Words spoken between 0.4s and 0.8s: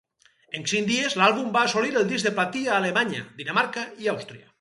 En